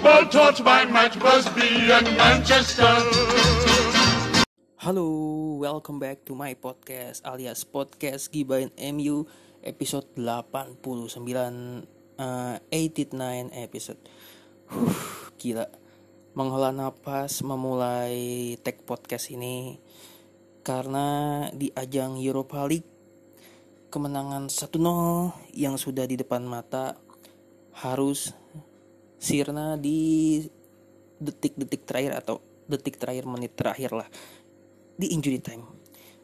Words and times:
football 0.00 0.24
taught 0.32 0.64
by 0.64 0.88
Matt 0.88 1.12
Busby 1.20 1.92
and 1.92 2.08
Manchester. 2.16 2.88
Halo, 4.80 5.04
welcome 5.60 6.00
back 6.00 6.24
to 6.24 6.32
my 6.32 6.56
podcast 6.56 7.20
alias 7.20 7.68
podcast 7.68 8.32
Gibain 8.32 8.72
MU 8.96 9.28
episode 9.60 10.08
89 10.16 11.84
uh, 12.16 12.56
89 12.72 13.52
episode. 13.52 14.00
Huh, 14.72 14.96
gila. 15.36 15.68
Menghela 16.32 16.72
napas 16.72 17.44
memulai 17.44 18.56
tag 18.64 18.80
podcast 18.88 19.28
ini 19.28 19.84
karena 20.64 21.44
di 21.52 21.76
ajang 21.76 22.16
Europa 22.16 22.64
League 22.64 22.88
kemenangan 23.92 24.48
1-0 24.48 24.80
yang 25.52 25.76
sudah 25.76 26.08
di 26.08 26.16
depan 26.16 26.48
mata 26.48 26.96
harus 27.84 28.39
sirna 29.20 29.76
di 29.76 30.40
detik-detik 31.20 31.84
terakhir 31.84 32.24
atau 32.24 32.40
detik 32.64 32.96
terakhir 32.96 33.28
menit 33.28 33.52
terakhir 33.52 33.92
lah. 33.92 34.08
Di 34.96 35.12
injury 35.12 35.38
time. 35.44 35.68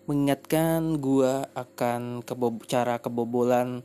Mengingatkan 0.09 0.97
gua 0.97 1.45
akan 1.53 2.25
kebob 2.25 2.65
cara 2.65 2.97
kebobolan 2.97 3.85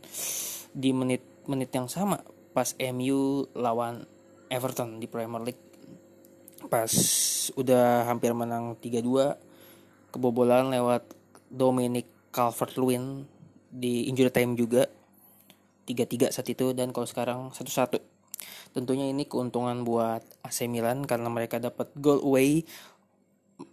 di 0.72 0.96
menit-menit 0.96 1.70
yang 1.76 1.92
sama 1.92 2.24
pas 2.56 2.72
MU 2.80 3.48
lawan 3.56 4.08
Everton 4.48 5.04
di 5.04 5.08
Premier 5.12 5.44
League. 5.52 5.64
Pas 6.72 6.92
udah 7.58 8.08
hampir 8.08 8.32
menang 8.32 8.78
3-2 8.80 10.14
kebobolan 10.14 10.72
lewat 10.72 11.04
Dominic 11.52 12.32
Calvert-Lewin 12.32 13.28
di 13.72 14.08
injury 14.08 14.32
time 14.32 14.56
juga. 14.56 14.88
3-3 15.88 16.32
saat 16.32 16.48
itu 16.48 16.72
dan 16.78 16.94
kalau 16.94 17.10
sekarang 17.10 17.40
1-1 17.52 18.21
tentunya 18.72 19.10
ini 19.10 19.28
keuntungan 19.28 19.84
buat 19.84 20.22
AC 20.46 20.66
Milan 20.68 21.04
karena 21.06 21.28
mereka 21.28 21.58
dapat 21.60 21.92
goal 21.98 22.24
away 22.24 22.66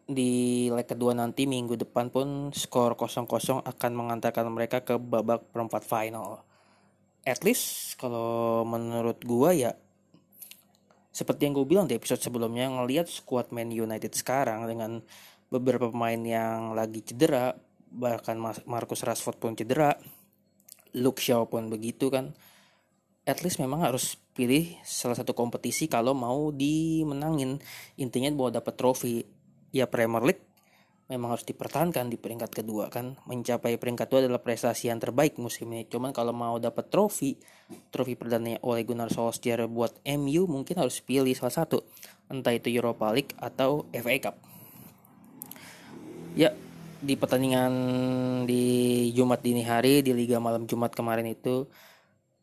di 0.05 0.69
leg 0.69 0.85
kedua 0.85 1.17
nanti 1.17 1.49
minggu 1.49 1.77
depan 1.77 2.13
pun 2.13 2.53
skor 2.53 2.97
0-0 2.97 3.65
akan 3.65 3.93
mengantarkan 3.97 4.49
mereka 4.53 4.85
ke 4.85 5.01
babak 5.01 5.49
perempat 5.53 5.85
final. 5.85 6.45
At 7.25 7.45
least 7.45 7.97
kalau 8.01 8.65
menurut 8.65 9.21
gua 9.25 9.53
ya 9.53 9.73
seperti 11.19 11.51
yang 11.51 11.59
gue 11.59 11.67
bilang 11.67 11.91
di 11.91 11.99
episode 11.99 12.23
sebelumnya 12.23 12.71
ngelihat 12.71 13.11
squad 13.11 13.51
Man 13.51 13.75
United 13.75 14.15
sekarang 14.15 14.71
dengan 14.71 15.03
beberapa 15.51 15.91
pemain 15.91 16.21
yang 16.23 16.79
lagi 16.79 17.03
cedera 17.03 17.59
bahkan 17.91 18.39
Marcus 18.39 19.03
Rashford 19.03 19.43
pun 19.43 19.59
cedera 19.59 19.99
Luke 20.95 21.19
Shaw 21.19 21.51
pun 21.51 21.73
begitu 21.73 22.07
kan 22.13 22.39
at 23.27 23.43
least 23.43 23.59
memang 23.59 23.83
harus 23.83 24.15
pilih 24.39 24.79
salah 24.87 25.19
satu 25.19 25.35
kompetisi 25.35 25.91
kalau 25.91 26.15
mau 26.15 26.55
dimenangin. 26.55 27.59
Intinya 27.99 28.31
mau 28.31 28.55
dapat 28.55 28.79
trofi. 28.79 29.27
Ya 29.75 29.91
Premier 29.91 30.23
League 30.23 30.49
memang 31.11 31.35
harus 31.35 31.43
dipertahankan 31.43 32.07
di 32.07 32.21
peringkat 32.21 32.55
kedua 32.55 32.87
kan. 32.93 33.19
Mencapai 33.27 33.75
peringkat 33.81 34.07
dua 34.07 34.23
adalah 34.23 34.39
prestasi 34.39 34.93
yang 34.95 35.03
terbaik 35.03 35.41
musim 35.43 35.67
ini. 35.75 35.91
Cuman 35.91 36.15
kalau 36.15 36.31
mau 36.31 36.55
dapat 36.63 36.87
trofi 36.87 37.35
trofi 37.91 38.15
perdana 38.15 38.61
oleh 38.63 38.87
Gunnar 38.87 39.11
Solskjaer 39.11 39.67
buat 39.67 39.99
MU 40.07 40.47
mungkin 40.47 40.79
harus 40.79 41.03
pilih 41.03 41.35
salah 41.35 41.65
satu. 41.65 41.83
Entah 42.31 42.55
itu 42.55 42.71
Europa 42.71 43.11
League 43.11 43.35
atau 43.41 43.91
FA 43.91 44.17
Cup. 44.23 44.37
Ya, 46.39 46.55
di 47.01 47.17
pertandingan 47.17 47.73
di 48.45 48.63
Jumat 49.17 49.41
dini 49.41 49.65
hari 49.65 50.05
di 50.05 50.13
Liga 50.13 50.39
Malam 50.39 50.69
Jumat 50.69 50.93
kemarin 50.93 51.27
itu 51.27 51.67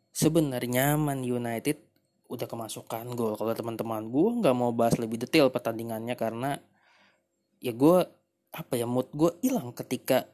sebenarnya 0.10 0.98
Man 0.98 1.22
United 1.22 1.85
udah 2.30 2.48
kemasukan 2.50 3.06
gol. 3.14 3.38
Kalau 3.38 3.54
teman-teman 3.54 4.10
gue 4.10 4.30
nggak 4.42 4.56
mau 4.56 4.72
bahas 4.74 4.98
lebih 4.98 5.22
detail 5.22 5.54
pertandingannya 5.54 6.16
karena 6.18 6.58
ya 7.62 7.72
gue 7.74 7.98
apa 8.56 8.74
ya 8.78 8.88
mood 8.88 9.12
gue 9.12 9.32
hilang 9.44 9.76
ketika 9.76 10.26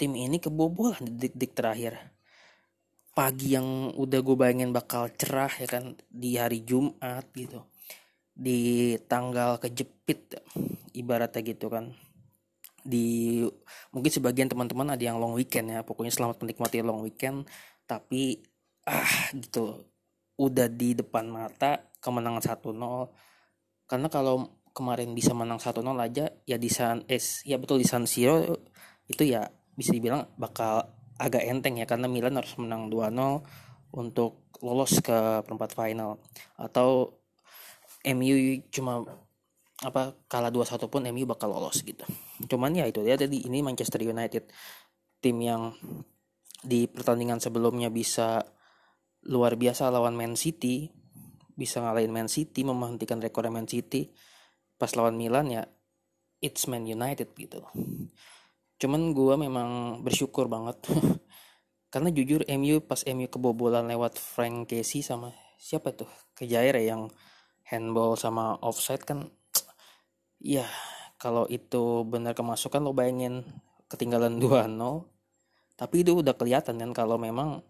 tim 0.00 0.16
ini 0.16 0.40
kebobolan 0.40 1.00
di 1.04 1.12
detik-detik 1.16 1.52
terakhir. 1.56 1.94
Pagi 3.10 3.58
yang 3.58 3.92
udah 3.96 4.20
gue 4.22 4.36
bayangin 4.38 4.70
bakal 4.70 5.10
cerah 5.16 5.50
ya 5.50 5.66
kan 5.66 5.98
di 6.08 6.38
hari 6.38 6.62
Jumat 6.64 7.26
gitu. 7.34 7.64
Di 8.32 8.96
tanggal 9.04 9.60
kejepit 9.60 10.40
ibaratnya 10.96 11.42
gitu 11.44 11.68
kan 11.68 11.92
di 12.80 13.44
mungkin 13.92 14.08
sebagian 14.08 14.48
teman-teman 14.48 14.96
ada 14.96 15.04
yang 15.04 15.20
long 15.20 15.36
weekend 15.36 15.68
ya 15.68 15.84
pokoknya 15.84 16.12
selamat 16.16 16.40
menikmati 16.40 16.80
long 16.80 17.04
weekend 17.04 17.44
tapi 17.84 18.40
ah 18.88 19.28
gitu 19.36 19.84
udah 20.40 20.72
di 20.72 20.96
depan 20.96 21.28
mata 21.28 21.92
kemenangan 22.00 22.40
1-0 22.40 22.72
karena 23.84 24.08
kalau 24.08 24.48
kemarin 24.72 25.12
bisa 25.12 25.36
menang 25.36 25.60
1-0 25.60 25.84
aja 26.00 26.32
ya 26.48 26.56
di 26.56 26.70
San 26.72 27.04
es 27.04 27.44
ya 27.44 27.60
betul 27.60 27.84
di 27.84 27.86
San 27.86 28.08
Siro 28.08 28.40
itu 29.04 29.22
ya 29.28 29.44
bisa 29.76 29.92
dibilang 29.92 30.32
bakal 30.40 30.88
agak 31.20 31.44
enteng 31.44 31.76
ya 31.76 31.84
karena 31.84 32.08
Milan 32.08 32.40
harus 32.40 32.56
menang 32.56 32.88
2-0 32.88 33.12
untuk 33.92 34.48
lolos 34.64 35.02
ke 35.04 35.44
perempat 35.44 35.76
final 35.76 36.16
atau 36.56 37.20
MU 38.08 38.64
cuma 38.72 39.04
apa 39.80 40.16
kalah 40.28 40.52
2-1 40.52 40.92
pun 40.92 41.04
MU 41.08 41.24
bakal 41.28 41.52
lolos 41.52 41.80
gitu. 41.84 42.04
Cuman 42.48 42.72
ya 42.76 42.84
itu 42.88 43.00
dia 43.04 43.16
tadi 43.16 43.44
ini 43.44 43.64
Manchester 43.64 44.00
United 44.04 44.48
tim 45.20 45.36
yang 45.40 45.72
di 46.60 46.84
pertandingan 46.88 47.40
sebelumnya 47.40 47.88
bisa 47.88 48.44
luar 49.26 49.56
biasa 49.56 49.92
lawan 49.92 50.16
Man 50.16 50.38
City, 50.38 50.88
bisa 51.58 51.84
ngalahin 51.84 52.12
Man 52.12 52.28
City, 52.30 52.64
menghentikan 52.64 53.20
rekor 53.20 53.44
Man 53.52 53.68
City. 53.68 54.12
Pas 54.80 54.92
lawan 54.96 55.16
Milan 55.20 55.52
ya 55.52 55.62
it's 56.40 56.64
Man 56.66 56.88
United 56.88 57.36
gitu. 57.36 57.60
Cuman 58.80 59.12
gue 59.12 59.34
memang 59.36 60.00
bersyukur 60.00 60.48
banget 60.48 60.80
karena 61.92 62.08
jujur 62.14 62.46
MU 62.46 62.80
pas 62.80 63.02
MU 63.04 63.26
kebobolan 63.26 63.90
lewat 63.90 64.16
Frank 64.16 64.70
Casey 64.70 65.02
sama 65.02 65.34
siapa 65.60 65.92
tuh 65.92 66.08
Kejair 66.38 66.78
ya 66.78 66.96
yang 66.96 67.10
handball 67.66 68.14
sama 68.14 68.56
offside 68.62 69.02
kan 69.02 69.28
ya 70.40 70.64
kalau 71.20 71.44
itu 71.50 72.06
benar 72.06 72.32
kemasukan 72.32 72.80
lo 72.80 72.94
bayangin 72.94 73.42
ketinggalan 73.90 74.38
2-0 74.42 74.70
tapi 75.74 76.06
itu 76.06 76.14
udah 76.14 76.32
kelihatan 76.38 76.78
kan 76.78 76.90
kalau 76.94 77.18
memang 77.18 77.66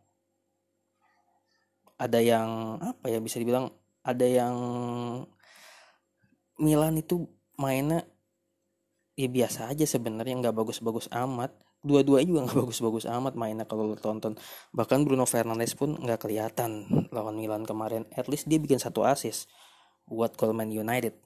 ada 2.01 2.17
yang 2.17 2.81
apa 2.81 3.13
ya 3.13 3.21
bisa 3.21 3.37
dibilang 3.37 3.69
ada 4.01 4.25
yang 4.25 4.57
Milan 6.57 6.97
itu 6.97 7.29
mainnya 7.61 8.09
ya 9.17 9.29
biasa 9.29 9.69
aja 9.69 9.85
sebenarnya 9.85 10.41
nggak 10.41 10.57
bagus-bagus 10.57 11.13
amat. 11.13 11.53
Dua-duanya 11.81 12.29
juga 12.29 12.41
nggak 12.49 12.59
bagus-bagus 12.65 13.05
amat 13.05 13.37
mainnya 13.37 13.69
kalau 13.69 13.93
lo 13.93 13.97
tonton. 14.01 14.37
Bahkan 14.73 15.05
Bruno 15.05 15.29
Fernandes 15.29 15.77
pun 15.77 15.97
nggak 15.97 16.25
kelihatan 16.25 16.89
lawan 17.13 17.37
Milan 17.37 17.69
kemarin. 17.69 18.09
At 18.17 18.29
least 18.33 18.49
dia 18.49 18.57
bikin 18.57 18.81
satu 18.81 19.05
assist 19.05 19.49
buat 20.09 20.37
Coleman 20.37 20.73
United. 20.73 21.17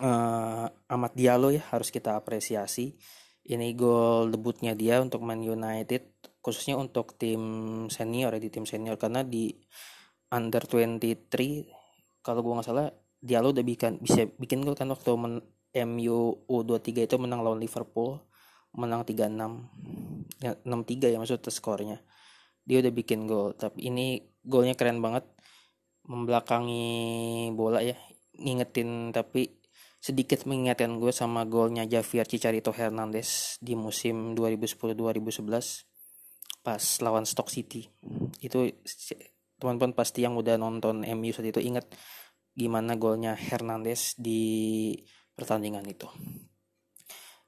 Uh, 0.00 0.72
Amat 0.88 1.12
Diallo 1.12 1.50
ya 1.50 1.62
harus 1.74 1.90
kita 1.90 2.14
apresiasi. 2.14 2.94
Ini 3.42 3.74
gol 3.74 4.30
debutnya 4.30 4.78
dia 4.78 5.02
untuk 5.02 5.26
Man 5.26 5.42
United 5.42 6.31
khususnya 6.42 6.74
untuk 6.76 7.14
tim 7.16 7.40
senior 7.88 8.34
ya 8.34 8.40
di 8.42 8.50
tim 8.50 8.66
senior. 8.66 8.98
Karena 8.98 9.22
di 9.22 9.54
under 10.34 10.66
23 10.66 12.20
kalau 12.20 12.40
gue 12.42 12.52
nggak 12.58 12.66
salah 12.66 12.88
Diallo 13.22 13.54
udah 13.54 13.62
bikin 13.62 14.02
bisa 14.02 14.26
bikin 14.34 14.66
gol 14.66 14.74
kan 14.74 14.90
waktu 14.90 15.14
men, 15.14 15.38
MU 15.86 16.42
U23 16.50 17.06
itu 17.06 17.16
menang 17.22 17.46
lawan 17.46 17.62
Liverpool 17.62 18.18
menang 18.72 19.04
3-6 19.04 20.42
ya, 20.42 20.56
6-3 20.64 21.12
ya 21.12 21.18
maksudnya 21.20 21.52
skornya. 21.52 21.98
Dia 22.66 22.80
udah 22.80 22.92
bikin 22.94 23.28
gol. 23.28 23.54
Tapi 23.54 23.84
ini 23.86 24.18
golnya 24.42 24.74
keren 24.74 25.04
banget. 25.04 25.28
Membelakangi 26.02 27.54
bola 27.54 27.78
ya 27.78 27.94
ngingetin 28.34 29.14
tapi 29.14 29.62
sedikit 30.02 30.42
mengingatkan 30.50 30.98
gue 30.98 31.14
sama 31.14 31.46
golnya 31.46 31.86
Javier 31.86 32.26
Chicharito 32.26 32.74
Hernandez 32.74 33.62
di 33.62 33.78
musim 33.78 34.34
2010-2011 34.34 35.91
pas 36.62 36.82
lawan 37.02 37.26
Stock 37.26 37.50
City. 37.50 37.90
Itu 38.38 38.70
teman-teman 39.58 39.94
pasti 39.94 40.22
yang 40.22 40.38
udah 40.38 40.58
nonton 40.58 41.02
MU 41.02 41.30
saat 41.34 41.50
itu 41.50 41.62
ingat 41.62 41.86
gimana 42.54 42.94
golnya 42.98 43.34
Hernandez 43.34 44.14
di 44.18 44.94
pertandingan 45.34 45.86
itu. 45.86 46.06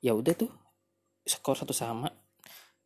Ya 0.03 0.13
udah 0.13 0.35
tuh 0.35 0.51
skor 1.25 1.57
satu 1.57 1.73
sama. 1.73 2.11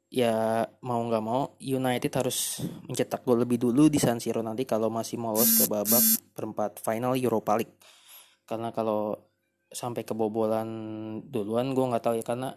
Ya 0.09 0.65
mau 0.81 1.05
nggak 1.05 1.25
mau 1.25 1.53
United 1.61 2.09
harus 2.17 2.65
mencetak 2.89 3.29
gol 3.29 3.45
lebih 3.45 3.61
dulu 3.61 3.93
di 3.93 4.01
San 4.01 4.17
Siro 4.25 4.41
nanti 4.41 4.65
kalau 4.65 4.89
masih 4.89 5.21
mau 5.21 5.37
lolos 5.37 5.61
ke 5.61 5.65
babak 5.69 6.05
perempat 6.33 6.81
final 6.81 7.13
Europa 7.13 7.61
League. 7.61 7.77
Karena 8.49 8.73
kalau 8.73 9.13
sampai 9.69 10.09
kebobolan 10.09 10.69
duluan 11.29 11.77
gue 11.77 11.85
nggak 11.85 12.01
tahu 12.01 12.15
ya 12.17 12.25
karena 12.25 12.57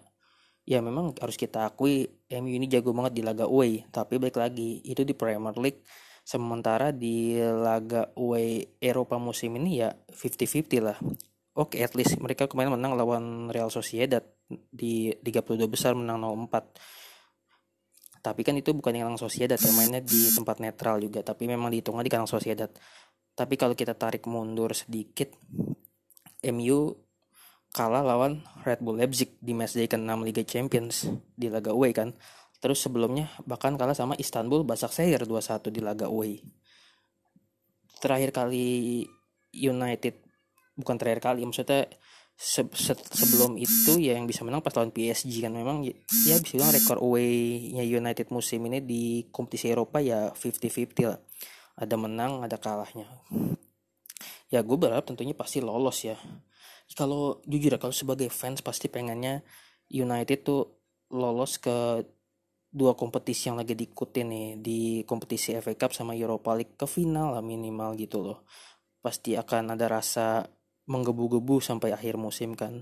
ya 0.71 0.79
memang 0.79 1.11
harus 1.19 1.35
kita 1.35 1.67
akui 1.67 2.07
MU 2.31 2.51
ini 2.55 2.71
jago 2.71 2.95
banget 2.95 3.19
di 3.19 3.21
laga 3.27 3.43
away. 3.51 3.83
Tapi 3.91 4.15
balik 4.15 4.39
lagi 4.39 4.79
itu 4.87 5.03
di 5.03 5.11
Premier 5.11 5.51
League. 5.59 5.83
Sementara 6.23 6.95
di 6.95 7.35
laga 7.43 8.07
away 8.15 8.79
Eropa 8.79 9.19
musim 9.19 9.59
ini 9.59 9.83
ya 9.83 9.91
50-50 10.15 10.79
lah. 10.79 10.95
Oke 11.59 11.83
at 11.83 11.91
least 11.99 12.15
mereka 12.23 12.47
kemarin 12.47 12.79
menang 12.79 12.95
lawan 12.95 13.51
Real 13.51 13.67
Sociedad 13.67 14.23
di 14.71 15.11
32 15.19 15.67
besar 15.67 15.91
menang 15.91 16.23
0-4 16.23 16.71
tapi 18.21 18.45
kan 18.45 18.53
itu 18.53 18.69
bukan 18.71 18.93
yang 18.93 19.09
langsung 19.11 19.27
Sociedad 19.27 19.57
ya 19.57 19.73
mainnya 19.73 19.97
di 19.97 20.29
tempat 20.29 20.61
netral 20.61 21.01
juga. 21.01 21.25
Tapi 21.25 21.49
memang 21.49 21.73
dihitungnya 21.73 22.05
di 22.05 22.11
kandang 22.13 22.29
Sociedad. 22.29 22.69
Tapi 23.33 23.57
kalau 23.57 23.73
kita 23.73 23.97
tarik 23.97 24.29
mundur 24.29 24.77
sedikit 24.77 25.33
MU 26.45 26.93
kalah 27.71 28.03
lawan 28.03 28.43
Red 28.67 28.83
Bull 28.83 28.99
Leipzig 28.99 29.39
di 29.39 29.55
matchday 29.55 29.87
ke-6 29.87 30.11
Liga 30.27 30.43
Champions 30.43 31.07
di 31.33 31.47
laga 31.47 31.71
away 31.71 31.95
kan? 31.95 32.11
Terus 32.61 32.83
sebelumnya 32.83 33.31
bahkan 33.47 33.73
kalah 33.79 33.95
sama 33.95 34.13
Istanbul 34.19 34.67
Başakşehir 34.67 35.23
2-1 35.25 35.71
di 35.73 35.81
laga 35.81 36.11
away. 36.11 36.43
Terakhir 38.03 38.29
kali 38.35 39.07
United 39.55 40.21
bukan 40.77 40.95
terakhir 40.99 41.21
kali 41.23 41.41
maksudnya 41.47 41.89
se 42.35 42.65
se 42.73 42.93
sebelum 42.97 43.53
itu 43.59 44.01
ya 44.01 44.17
yang 44.17 44.25
bisa 44.25 44.41
menang 44.41 44.61
pas 44.61 44.75
lawan 44.75 44.91
PSG 44.91 45.41
kan? 45.41 45.53
Memang 45.55 45.81
ya, 45.87 45.95
ya 46.27 46.35
bisa 46.37 46.59
bilang 46.59 46.73
rekor 46.75 46.97
away-nya 46.99 47.85
United 47.87 48.29
musim 48.29 48.67
ini 48.67 48.83
di 48.83 49.25
kompetisi 49.31 49.71
Eropa 49.71 50.03
ya 50.03 50.29
50-50 50.35 51.07
lah. 51.07 51.19
Ada 51.79 51.95
menang 51.97 52.45
ada 52.45 52.57
kalahnya. 52.59 53.07
Ya 54.51 54.59
gue 54.59 54.77
berharap 54.77 55.07
tentunya 55.07 55.31
pasti 55.31 55.63
lolos 55.63 56.03
ya 56.03 56.19
kalau 56.95 57.39
jujur 57.47 57.75
ya 57.75 57.79
kalau 57.79 57.95
sebagai 57.95 58.27
fans 58.27 58.59
pasti 58.59 58.91
pengennya 58.91 59.43
United 59.91 60.43
tuh 60.43 60.81
lolos 61.11 61.59
ke 61.59 62.03
dua 62.71 62.95
kompetisi 62.95 63.51
yang 63.51 63.59
lagi 63.59 63.75
diikutin 63.75 64.27
nih 64.31 64.47
di 64.63 64.79
kompetisi 65.03 65.51
FA 65.59 65.75
Cup 65.75 65.91
sama 65.91 66.15
Europa 66.15 66.55
League 66.55 66.79
ke 66.79 66.87
final 66.87 67.35
lah 67.35 67.43
minimal 67.43 67.99
gitu 67.99 68.23
loh. 68.23 68.47
Pasti 69.03 69.35
akan 69.35 69.75
ada 69.75 69.91
rasa 69.91 70.47
menggebu-gebu 70.87 71.59
sampai 71.59 71.91
akhir 71.91 72.15
musim 72.15 72.55
kan. 72.55 72.79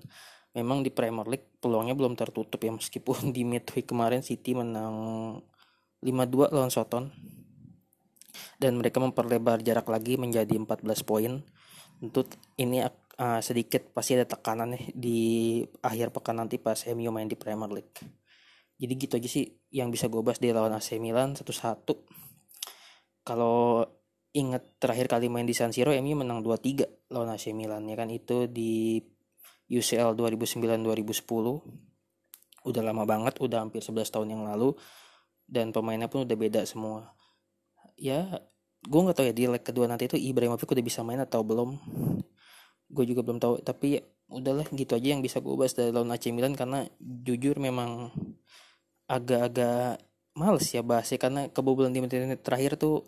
Memang 0.54 0.86
di 0.86 0.94
Premier 0.94 1.26
League 1.26 1.58
peluangnya 1.58 1.98
belum 1.98 2.14
tertutup 2.14 2.62
ya 2.62 2.70
meskipun 2.70 3.30
di 3.36 3.42
midweek 3.42 3.90
kemarin 3.90 4.22
City 4.22 4.54
menang 4.54 4.96
5-2 6.06 6.54
lawan 6.54 6.70
Soton. 6.70 7.10
Dan 8.62 8.78
mereka 8.78 9.02
memperlebar 9.02 9.66
jarak 9.66 9.90
lagi 9.90 10.22
menjadi 10.22 10.54
14 10.54 10.86
poin. 11.02 11.42
Tentu 12.00 12.30
ini 12.62 12.80
uh, 13.20 13.40
sedikit 13.44 13.92
pasti 13.92 14.16
ada 14.16 14.26
tekanan 14.26 14.74
nih 14.74 14.84
di 14.96 15.20
akhir 15.84 16.16
pekan 16.16 16.40
nanti 16.40 16.56
pas 16.58 16.80
MU 16.96 17.12
main 17.12 17.28
di 17.28 17.36
Premier 17.36 17.70
League. 17.70 18.00
Jadi 18.80 18.94
gitu 18.96 19.14
aja 19.20 19.28
sih 19.28 19.46
yang 19.76 19.92
bisa 19.92 20.08
gue 20.08 20.24
bahas 20.24 20.40
di 20.40 20.56
lawan 20.56 20.72
AC 20.72 20.96
Milan 21.04 21.36
satu-satu. 21.36 22.08
Kalau 23.28 23.84
ingat 24.32 24.80
terakhir 24.80 25.12
kali 25.12 25.28
main 25.28 25.44
di 25.44 25.52
San 25.52 25.76
Siro 25.76 25.92
MU 25.92 26.16
menang 26.16 26.40
2-3 26.40 27.12
lawan 27.12 27.36
AC 27.36 27.52
Milan 27.52 27.84
ya 27.92 28.00
kan? 28.00 28.08
Itu 28.08 28.48
di 28.48 29.04
UCL 29.70 30.16
2009-2010 30.16 30.80
udah 32.60 32.84
lama 32.84 33.04
banget 33.04 33.40
udah 33.40 33.68
hampir 33.68 33.84
11 33.84 34.16
tahun 34.16 34.28
yang 34.32 34.48
lalu. 34.48 34.72
Dan 35.50 35.76
pemainnya 35.76 36.08
pun 36.08 36.24
udah 36.24 36.38
beda 36.40 36.64
semua. 36.64 37.12
Ya 38.00 38.48
gue 38.80 39.00
nggak 39.04 39.18
tahu 39.20 39.28
ya 39.28 39.36
di 39.36 39.44
leg 39.44 39.60
kedua 39.60 39.92
nanti 39.92 40.08
itu 40.08 40.16
Ibrahimovic 40.16 40.72
udah 40.72 40.86
bisa 40.86 41.04
main 41.04 41.20
atau 41.20 41.44
belum 41.44 41.76
gue 42.90 43.06
juga 43.06 43.22
belum 43.22 43.40
tahu. 43.40 43.62
Tapi 43.62 43.88
ya, 43.98 44.02
udahlah 44.34 44.68
gitu 44.74 44.94
aja 44.98 45.08
yang 45.16 45.22
bisa 45.24 45.40
gue 45.40 45.54
bahas 45.54 45.74
dari 45.78 45.94
lawan 45.94 46.12
AC 46.12 46.34
Milan. 46.34 46.58
Karena 46.58 46.86
jujur 47.00 47.62
memang 47.62 48.10
agak-agak 49.06 50.02
males 50.36 50.68
ya 50.74 50.82
bahasnya. 50.82 51.18
Karena 51.22 51.42
kebobolan 51.50 51.94
di 51.94 52.02
menit 52.02 52.42
terakhir 52.42 52.76
tuh 52.76 53.06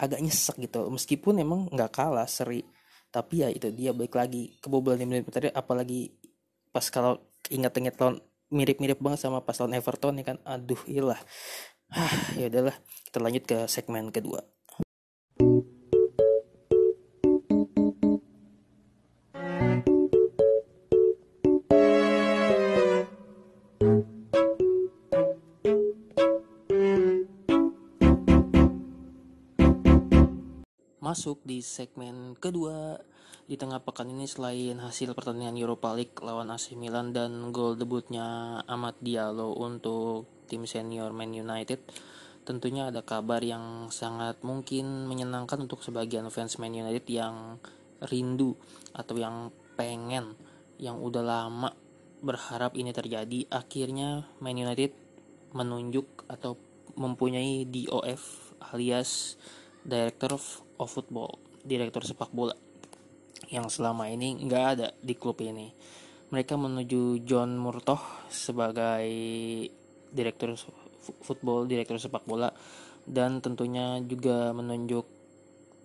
agak 0.00 0.18
nyesek 0.24 0.56
gitu. 0.60 0.88
Meskipun 0.88 1.38
emang 1.38 1.68
nggak 1.70 1.92
kalah 1.92 2.26
seri. 2.26 2.64
Tapi 3.12 3.44
ya 3.44 3.48
itu 3.52 3.68
dia 3.70 3.92
baik 3.92 4.16
lagi. 4.16 4.56
Kebobolan 4.58 4.98
di 4.98 5.06
menit 5.06 5.28
terakhir 5.28 5.54
apalagi 5.54 6.12
pas 6.72 6.88
kalau 6.88 7.20
ingat-ingat 7.52 8.00
lawan 8.00 8.16
mirip-mirip 8.52 9.00
banget 9.00 9.28
sama 9.28 9.44
pas 9.44 9.56
lawan 9.60 9.76
Everton 9.76 10.16
ya 10.18 10.24
kan. 10.24 10.38
Aduh 10.48 10.80
ilah 10.88 11.20
ah 11.92 12.12
ya 12.40 12.48
udahlah 12.48 12.76
kita 13.08 13.18
lanjut 13.20 13.44
ke 13.44 13.58
segmen 13.68 14.08
kedua 14.08 14.40
masuk 31.12 31.44
di 31.44 31.60
segmen 31.60 32.32
kedua 32.40 32.96
di 33.44 33.60
tengah 33.60 33.84
pekan 33.84 34.08
ini 34.08 34.24
selain 34.24 34.80
hasil 34.80 35.12
pertandingan 35.12 35.60
Europa 35.60 35.92
League 35.92 36.16
lawan 36.24 36.48
AC 36.48 36.72
Milan 36.72 37.12
dan 37.12 37.52
gol 37.52 37.76
debutnya 37.76 38.56
Amat 38.64 38.96
Diallo 39.04 39.52
untuk 39.60 40.24
tim 40.48 40.64
senior 40.64 41.12
Man 41.12 41.36
United 41.36 41.84
tentunya 42.48 42.88
ada 42.88 43.04
kabar 43.04 43.44
yang 43.44 43.92
sangat 43.92 44.40
mungkin 44.40 45.04
menyenangkan 45.04 45.60
untuk 45.60 45.84
sebagian 45.84 46.32
fans 46.32 46.56
Man 46.56 46.72
United 46.72 47.04
yang 47.12 47.60
rindu 48.00 48.56
atau 48.96 49.20
yang 49.20 49.52
pengen 49.76 50.32
yang 50.80 50.96
udah 50.96 51.20
lama 51.20 51.70
berharap 52.24 52.72
ini 52.74 52.90
terjadi. 52.90 53.46
Akhirnya 53.52 54.26
Man 54.40 54.58
United 54.58 54.96
menunjuk 55.52 56.24
atau 56.26 56.56
mempunyai 56.96 57.68
DOF 57.68 58.54
alias 58.72 59.36
Director 59.82 60.38
of 60.78 60.88
Football, 60.88 61.38
direktur 61.62 62.02
sepak 62.06 62.30
bola 62.30 62.54
yang 63.50 63.68
selama 63.68 64.08
ini 64.08 64.38
nggak 64.38 64.64
ada 64.78 64.88
di 64.98 65.14
klub 65.18 65.38
ini. 65.42 65.70
Mereka 66.32 66.56
menuju 66.56 67.20
John 67.28 67.60
Murtoh 67.60 68.00
sebagai 68.32 69.04
direktur 70.08 70.56
football, 71.02 71.68
direktur 71.68 72.00
sepak 72.00 72.24
bola 72.24 72.48
dan 73.04 73.42
tentunya 73.42 73.98
juga 74.00 74.54
menunjuk 74.54 75.04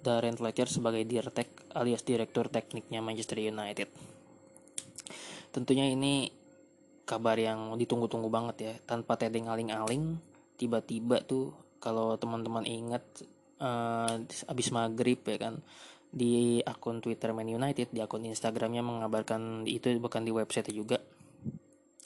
Darren 0.06 0.38
Fletcher 0.38 0.70
sebagai 0.70 1.04
Dirtek 1.04 1.74
alias 1.76 2.06
direktur 2.06 2.48
tekniknya 2.48 3.04
Manchester 3.04 3.42
United. 3.42 3.90
Tentunya 5.52 5.90
ini 5.90 6.32
kabar 7.04 7.36
yang 7.36 7.76
ditunggu-tunggu 7.76 8.30
banget 8.30 8.56
ya, 8.62 8.74
tanpa 8.86 9.18
tedeng 9.18 9.50
aling-aling, 9.50 10.22
tiba-tiba 10.56 11.24
tuh 11.26 11.52
kalau 11.82 12.16
teman-teman 12.16 12.64
ingat 12.64 13.04
uh, 13.62 14.16
abis 14.24 14.68
maghrib 14.74 15.22
ya 15.26 15.38
kan 15.38 15.62
di 16.08 16.64
akun 16.64 17.04
Twitter 17.04 17.36
Man 17.36 17.52
United 17.52 17.92
di 17.92 18.00
akun 18.00 18.24
Instagramnya 18.26 18.82
mengabarkan 18.82 19.68
itu 19.68 19.92
bahkan 20.00 20.24
di 20.24 20.32
website 20.32 20.72
juga. 20.72 20.98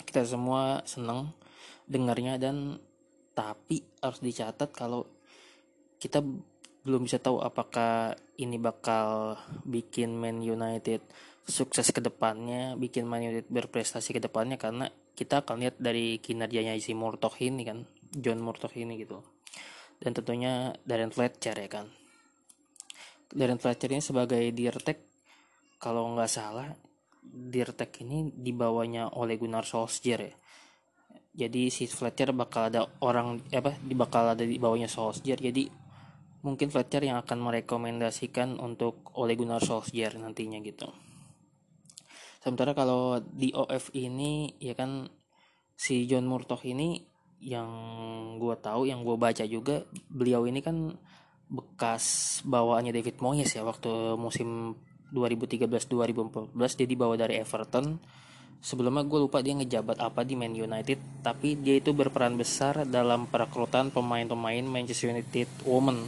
Kita 0.02 0.26
semua 0.28 0.84
seneng 0.84 1.32
dengarnya 1.88 2.36
dan 2.42 2.82
tapi 3.32 3.80
harus 4.04 4.20
dicatat 4.20 4.76
kalau 4.76 5.08
kita 6.02 6.20
belum 6.82 7.06
bisa 7.06 7.22
tahu 7.22 7.40
apakah 7.40 8.18
ini 8.42 8.58
bakal 8.58 9.38
bikin 9.64 10.18
Man 10.18 10.42
United 10.42 11.06
sukses 11.46 11.94
ke 11.94 12.02
depannya, 12.02 12.74
bikin 12.76 13.06
Man 13.06 13.22
United 13.22 13.48
berprestasi 13.54 14.18
ke 14.18 14.20
depannya 14.20 14.58
karena 14.58 14.90
kita 15.14 15.46
akan 15.46 15.62
lihat 15.62 15.78
dari 15.78 16.18
kinerjanya 16.18 16.74
si 16.82 16.98
Murtoh 16.98 17.32
ini 17.38 17.62
kan, 17.62 17.86
John 18.12 18.42
Murtoh 18.42 18.74
ini 18.74 18.98
gitu 18.98 19.22
dan 20.02 20.12
tentunya 20.18 20.74
Darren 20.82 21.14
Fletcher 21.14 21.54
ya 21.54 21.70
kan? 21.70 21.86
Darren 23.32 23.62
Fletcher 23.62 23.94
ini 23.94 24.02
sebagai 24.04 24.42
Dirtek 24.52 25.08
kalau 25.78 26.10
nggak 26.18 26.32
salah 26.32 26.68
Dirtek 27.22 28.02
ini 28.02 28.34
dibawanya 28.34 29.14
oleh 29.14 29.38
Gunnar 29.38 29.64
Solskjaer 29.64 30.22
ya. 30.26 30.34
Jadi 31.32 31.72
si 31.72 31.88
Fletcher 31.88 32.36
bakal 32.36 32.74
ada 32.74 32.84
orang 33.00 33.40
apa 33.56 33.78
di 33.80 33.96
bakal 33.96 34.36
ada 34.36 34.44
di 34.44 34.60
bawahnya 34.60 34.92
Solskjaer. 34.92 35.40
Jadi 35.40 35.64
mungkin 36.44 36.74
Fletcher 36.74 37.06
yang 37.06 37.22
akan 37.22 37.38
merekomendasikan 37.40 38.58
untuk 38.60 39.14
oleh 39.16 39.38
Gunnar 39.38 39.64
Solskjaer 39.64 40.18
nantinya 40.18 40.60
gitu. 40.60 40.92
Sementara 42.42 42.74
kalau 42.74 43.22
di 43.22 43.54
OF 43.54 43.94
ini 43.94 44.58
ya 44.58 44.74
kan 44.74 45.06
si 45.78 46.10
John 46.10 46.26
Murtoh 46.26 46.60
ini 46.66 47.11
yang 47.42 47.70
gue 48.38 48.56
tahu 48.62 48.86
yang 48.86 49.02
gue 49.02 49.18
baca 49.18 49.42
juga 49.50 49.82
beliau 50.08 50.46
ini 50.46 50.62
kan 50.62 50.94
bekas 51.52 52.40
bawaannya 52.48 52.94
David 52.94 53.20
Moyes 53.20 53.58
ya 53.58 53.66
waktu 53.66 54.16
musim 54.16 54.78
2013-2014 55.12 56.56
dia 56.80 56.88
dibawa 56.88 57.20
dari 57.20 57.42
Everton. 57.42 58.00
Sebelumnya 58.62 59.02
gue 59.04 59.20
lupa 59.26 59.42
dia 59.42 59.58
ngejabat 59.58 59.98
apa 59.98 60.22
di 60.22 60.38
Man 60.38 60.54
United 60.54 61.26
tapi 61.26 61.58
dia 61.58 61.82
itu 61.82 61.92
berperan 61.98 62.38
besar 62.38 62.86
dalam 62.86 63.26
perekrutan 63.26 63.90
pemain-pemain 63.90 64.62
Manchester 64.62 65.12
United 65.12 65.50
Women. 65.66 66.08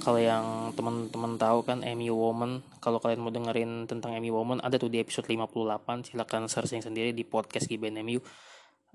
Kalau 0.00 0.20
yang 0.22 0.70
teman-teman 0.78 1.34
tahu 1.34 1.66
kan 1.66 1.82
MU 1.82 2.14
Women 2.14 2.62
kalau 2.84 3.00
kalian 3.00 3.24
mau 3.24 3.32
dengerin 3.32 3.88
tentang 3.88 4.12
MU 4.20 4.36
Women 4.36 4.60
ada 4.60 4.76
tuh 4.76 4.92
di 4.92 5.00
episode 5.00 5.24
58 5.24 6.12
silahkan 6.12 6.44
searching 6.44 6.84
sendiri 6.84 7.16
di 7.16 7.24
podcast 7.24 7.64
Giben 7.64 7.96
MU 8.04 8.20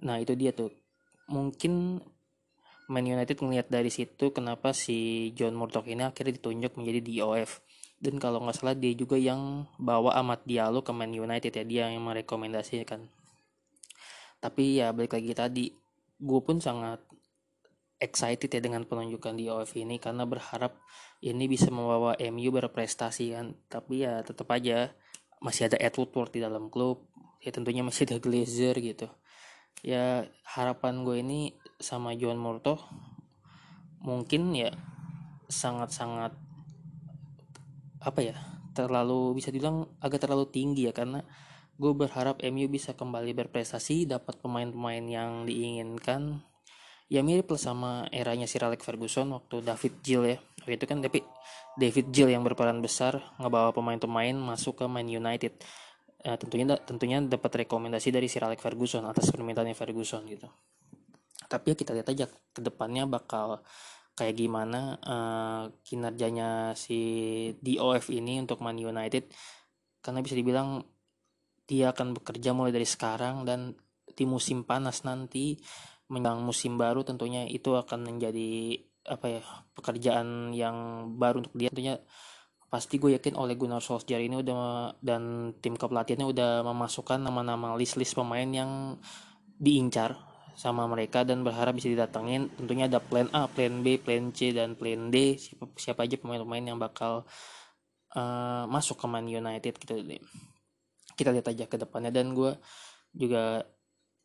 nah 0.05 0.21
itu 0.21 0.37
dia 0.37 0.53
tuh 0.53 0.69
mungkin 1.29 2.03
Man 2.89 3.05
United 3.05 3.37
melihat 3.45 3.69
dari 3.69 3.93
situ 3.93 4.33
kenapa 4.33 4.73
si 4.73 5.29
John 5.37 5.53
Murdoch 5.53 5.85
ini 5.85 6.01
akhirnya 6.01 6.41
ditunjuk 6.41 6.73
menjadi 6.73 6.99
DOF 7.05 7.61
dan 7.99 8.15
kalau 8.15 8.39
nggak 8.39 8.55
salah 8.55 8.75
dia 8.79 8.95
juga 8.95 9.19
yang 9.19 9.67
bawa 9.75 10.15
Amat 10.23 10.47
Diallo 10.47 10.81
ke 10.81 10.95
Man 10.95 11.11
United 11.11 11.51
ya. 11.51 11.63
Dia 11.67 11.83
yang 11.91 11.99
merekomendasikan. 12.01 13.11
Tapi 14.39 14.79
ya 14.79 14.95
balik 14.95 15.19
lagi 15.19 15.35
tadi 15.35 15.65
gue 16.19 16.39
pun 16.39 16.63
sangat 16.63 17.03
excited 17.99 18.47
ya 18.47 18.63
dengan 18.63 18.87
penunjukan 18.87 19.35
di 19.35 19.51
OF 19.51 19.75
ini 19.75 19.99
karena 19.99 20.23
berharap 20.23 20.79
ini 21.19 21.51
bisa 21.51 21.67
membawa 21.67 22.15
MU 22.31 22.49
berprestasi 22.55 23.35
kan. 23.35 23.51
Tapi 23.67 24.07
ya 24.07 24.23
tetap 24.23 24.47
aja 24.55 24.95
masih 25.43 25.67
ada 25.67 25.75
Ed 25.75 25.99
Woodward 25.99 26.31
di 26.31 26.39
dalam 26.39 26.71
klub. 26.71 27.03
Ya 27.43 27.51
tentunya 27.51 27.83
masih 27.83 28.07
ada 28.07 28.17
Glazer 28.23 28.79
gitu 28.79 29.11
ya 29.85 30.27
harapan 30.43 31.07
gue 31.07 31.17
ini 31.23 31.39
sama 31.79 32.15
John 32.19 32.39
Murtoh 32.39 32.79
mungkin 34.03 34.55
ya 34.55 34.71
sangat-sangat 35.47 36.35
apa 37.99 38.19
ya 38.23 38.35
terlalu 38.71 39.35
bisa 39.35 39.51
dibilang 39.51 39.87
agak 39.99 40.23
terlalu 40.23 40.47
tinggi 40.47 40.87
ya 40.87 40.93
karena 40.95 41.19
gue 41.79 41.91
berharap 41.95 42.43
MU 42.43 42.67
bisa 42.67 42.91
kembali 42.91 43.31
berprestasi 43.31 44.03
dapat 44.03 44.43
pemain-pemain 44.43 45.03
yang 45.07 45.31
diinginkan. 45.47 46.43
Ya 47.09 47.25
mirip 47.25 47.49
lah 47.49 47.57
sama 47.57 47.91
eranya 48.13 48.45
Sir 48.45 48.61
Alex 48.67 48.85
Ferguson 48.85 49.33
waktu 49.33 49.65
David 49.65 49.93
Gill 50.03 50.23
ya. 50.27 50.37
Waktu 50.61 50.75
itu 50.75 50.85
kan 50.85 50.99
tapi 51.01 51.23
David 51.79 52.11
Gill 52.13 52.29
yang 52.35 52.43
berperan 52.43 52.83
besar 52.83 53.17
ngebawa 53.39 53.71
pemain-pemain 53.71 54.35
masuk 54.35 54.83
ke 54.83 54.85
Man 54.85 55.07
United 55.07 55.57
ya, 56.23 56.35
tentunya 56.35 56.75
tentunya 56.79 57.17
dapat 57.23 57.65
rekomendasi 57.65 58.11
dari 58.11 58.27
Sir 58.27 58.43
Alex 58.43 58.59
Ferguson 58.59 59.03
atas 59.07 59.31
permintaannya 59.31 59.75
Ferguson 59.75 60.27
gitu. 60.27 60.47
Tapi 61.49 61.73
ya 61.73 61.75
kita 61.75 61.91
lihat 61.97 62.07
aja 62.11 62.25
ke 62.29 62.61
depannya 62.61 63.09
bakal 63.09 63.63
kayak 64.13 64.35
gimana 64.35 64.99
uh, 64.99 65.63
kinerjanya 65.87 66.75
si 66.75 66.99
DOF 67.63 68.11
ini 68.11 68.43
untuk 68.43 68.59
Man 68.59 68.75
United. 68.75 69.31
Karena 70.03 70.19
bisa 70.19 70.35
dibilang 70.35 70.83
dia 71.63 71.95
akan 71.95 72.17
bekerja 72.17 72.51
mulai 72.51 72.75
dari 72.75 72.85
sekarang 72.85 73.47
dan 73.47 73.77
di 74.09 74.25
musim 74.27 74.67
panas 74.67 75.05
nanti 75.07 75.55
menjelang 76.09 76.41
musim 76.41 76.75
baru 76.75 77.05
tentunya 77.05 77.45
itu 77.45 77.77
akan 77.77 78.09
menjadi 78.09 78.81
apa 79.05 79.25
ya 79.29 79.43
pekerjaan 79.77 80.51
yang 80.51 81.09
baru 81.15 81.45
untuk 81.45 81.55
dia. 81.55 81.69
Tentunya 81.71 82.01
pasti 82.69 83.01
gue 83.01 83.17
yakin 83.17 83.33
oleh 83.33 83.57
Gunnar 83.57 83.81
Solskjaer 83.81 84.21
ini 84.21 84.45
udah 84.45 84.93
dan 85.01 85.53
tim 85.57 85.73
kepelatihannya 85.73 86.29
udah 86.29 86.51
memasukkan 86.61 87.17
nama-nama 87.17 87.73
list-list 87.73 88.13
pemain 88.13 88.45
yang 88.45 89.01
diincar 89.57 90.29
sama 90.59 90.85
mereka 90.85 91.25
dan 91.25 91.41
berharap 91.41 91.73
bisa 91.73 91.89
didatengin. 91.89 92.51
Tentunya 92.53 92.85
ada 92.85 93.01
plan 93.01 93.31
A, 93.31 93.49
plan 93.49 93.79
B, 93.79 93.97
plan 93.97 94.29
C 94.35 94.53
dan 94.53 94.75
plan 94.77 95.07
D. 95.07 95.39
Siapa, 95.39 95.71
siapa 95.79 96.03
aja 96.03 96.19
pemain-pemain 96.19 96.61
yang 96.61 96.75
bakal 96.75 97.23
uh, 98.13 98.67
masuk 98.67 98.99
ke 98.99 99.07
Man 99.07 99.31
United 99.31 99.79
gitu 99.79 100.03
deh. 100.03 100.19
Kita 101.15 101.31
lihat 101.31 101.47
aja 101.47 101.63
ke 101.63 101.79
depannya. 101.79 102.11
Dan 102.11 102.35
gue 102.35 102.59
juga 103.15 103.63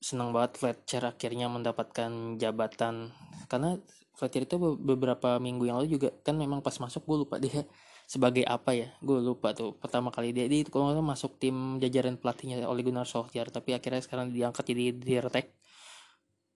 senang 0.02 0.34
banget 0.34 0.58
Fletcher 0.58 1.06
akhirnya 1.06 1.46
mendapatkan 1.46 2.34
jabatan. 2.34 3.14
Karena 3.46 3.78
Fletcher 4.18 4.42
itu 4.42 4.58
beberapa 4.58 5.38
minggu 5.38 5.70
yang 5.70 5.78
lalu 5.78 5.96
juga 5.96 6.10
kan 6.26 6.34
memang 6.34 6.66
pas 6.66 6.74
masuk 6.82 7.06
gue 7.06 7.16
lupa 7.26 7.38
dia 7.38 7.62
sebagai 8.04 8.44
apa 8.46 8.76
ya? 8.76 8.88
Gue 9.00 9.20
lupa 9.20 9.52
tuh 9.56 9.76
pertama 9.76 10.12
kali 10.14 10.30
dia 10.36 10.46
dia 10.46 10.64
kalau 10.68 10.92
masuk 11.00 11.40
tim 11.40 11.80
jajaran 11.82 12.16
pelatihnya 12.20 12.64
oleh 12.68 12.82
Gunnar 12.84 13.08
Solskjaer 13.08 13.50
tapi 13.50 13.76
akhirnya 13.76 14.02
sekarang 14.04 14.30
diangkat 14.30 14.64
jadi 14.70 14.84
dirtek 14.94 15.46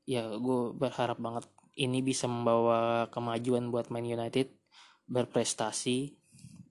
ya 0.09 0.25
gue 0.41 0.73
berharap 0.73 1.21
banget 1.21 1.45
ini 1.79 2.01
bisa 2.03 2.27
membawa 2.27 3.07
kemajuan 3.13 3.71
buat 3.71 3.93
Man 3.93 4.09
United 4.09 4.51
berprestasi 5.09 6.19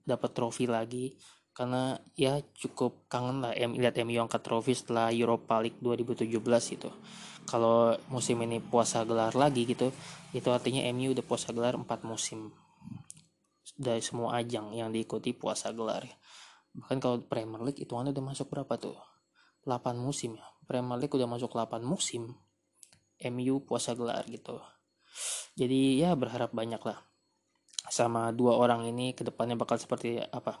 dapat 0.04 0.30
trofi 0.32 0.64
lagi. 0.68 1.16
Karena 1.52 1.98
ya 2.14 2.38
cukup 2.54 3.10
kangen 3.10 3.42
lah 3.42 3.50
em 3.50 3.74
lihat 3.74 3.98
MU 4.06 4.22
angkat 4.22 4.46
trofi 4.46 4.78
setelah 4.78 5.10
Europa 5.10 5.58
League 5.58 5.80
2017 5.82 6.30
itu. 6.78 6.90
Kalau 7.50 7.98
musim 8.12 8.38
ini 8.46 8.62
puasa 8.62 9.02
gelar 9.02 9.34
lagi 9.34 9.66
gitu 9.66 9.90
itu 10.36 10.48
artinya 10.52 10.84
MU 10.92 11.16
udah 11.16 11.24
puasa 11.24 11.50
gelar 11.50 11.74
4 11.74 11.88
musim 12.04 12.52
dari 13.78 14.02
semua 14.02 14.42
ajang 14.42 14.74
yang 14.74 14.90
diikuti 14.90 15.30
puasa 15.38 15.70
gelar 15.70 16.02
bahkan 16.78 16.98
kalau 17.02 17.16
Premier 17.26 17.60
League 17.64 17.80
itu 17.82 17.90
udah 17.90 18.22
masuk 18.22 18.52
berapa 18.52 18.78
tuh? 18.78 18.98
8 19.66 19.98
musim 19.98 20.38
ya. 20.38 20.46
Premier 20.64 20.96
League 21.00 21.12
udah 21.12 21.28
masuk 21.28 21.52
8 21.52 21.82
musim 21.82 22.38
MU 23.18 23.54
puasa 23.66 23.98
gelar 23.98 24.22
gitu. 24.30 24.62
Jadi 25.58 25.98
ya 25.98 26.14
berharap 26.14 26.54
banyak 26.54 26.78
lah. 26.86 27.02
Sama 27.88 28.30
dua 28.36 28.60
orang 28.60 28.84
ini 28.86 29.16
ke 29.16 29.26
depannya 29.26 29.56
bakal 29.58 29.80
seperti 29.80 30.20
apa. 30.20 30.60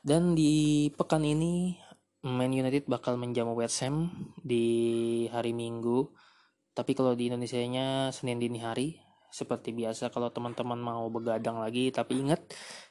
Dan 0.00 0.32
di 0.32 0.88
pekan 0.94 1.26
ini 1.26 1.76
Man 2.24 2.52
United 2.54 2.88
bakal 2.88 3.20
menjamu 3.20 3.52
West 3.58 3.84
Ham 3.84 4.08
di 4.40 5.26
hari 5.28 5.52
Minggu. 5.52 6.08
Tapi 6.72 6.96
kalau 6.96 7.12
di 7.12 7.28
Indonesia 7.28 7.60
nya 7.66 8.08
Senin 8.14 8.40
dini 8.40 8.62
hari 8.62 8.96
seperti 9.30 9.70
biasa 9.70 10.10
kalau 10.10 10.28
teman-teman 10.34 10.78
mau 10.78 11.06
begadang 11.08 11.62
lagi 11.62 11.94
tapi 11.94 12.18
ingat 12.18 12.42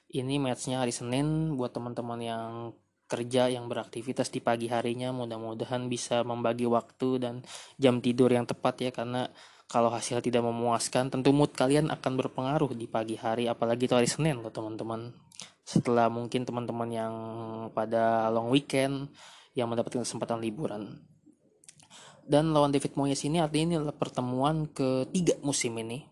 ini 0.09 0.41
matchnya 0.41 0.81
hari 0.81 0.89
Senin. 0.89 1.53
Buat 1.53 1.77
teman-teman 1.77 2.19
yang 2.19 2.73
kerja 3.09 3.49
yang 3.49 3.69
beraktivitas 3.69 4.29
di 4.33 4.41
pagi 4.41 4.69
harinya 4.69 5.13
mudah-mudahan 5.13 5.89
bisa 5.89 6.21
membagi 6.25 6.65
waktu 6.69 7.09
dan 7.21 7.35
jam 7.77 8.01
tidur 8.01 8.33
yang 8.33 8.49
tepat 8.49 8.89
ya. 8.89 8.91
Karena 8.93 9.29
kalau 9.69 9.93
hasil 9.93 10.25
tidak 10.25 10.41
memuaskan 10.41 11.13
tentu 11.13 11.29
mood 11.29 11.53
kalian 11.53 11.93
akan 11.93 12.13
berpengaruh 12.17 12.73
di 12.73 12.89
pagi 12.89 13.21
hari 13.21 13.45
apalagi 13.45 13.85
itu 13.85 13.93
hari 13.93 14.09
Senin 14.09 14.41
loh 14.41 14.49
teman-teman. 14.49 15.13
Setelah 15.61 16.09
mungkin 16.09 16.41
teman-teman 16.41 16.89
yang 16.89 17.13
pada 17.77 18.33
long 18.33 18.49
weekend 18.49 19.13
yang 19.53 19.69
mendapatkan 19.69 20.01
kesempatan 20.01 20.41
liburan 20.41 20.97
dan 22.29 22.53
lawan 22.53 22.69
David 22.69 22.93
Moyes 22.93 23.25
ini 23.25 23.41
artinya 23.41 23.65
ini 23.65 23.75
adalah 23.81 23.97
pertemuan 23.97 24.69
ketiga 24.69 25.33
musim 25.41 25.73
ini. 25.81 26.05